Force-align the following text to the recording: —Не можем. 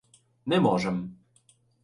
—Не 0.53 0.59
можем. 0.65 0.97